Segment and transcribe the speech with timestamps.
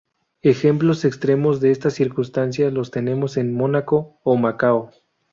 [0.41, 4.89] Ejemplos extremos de esta circunstancia los tenemos en Mónaco o Macao.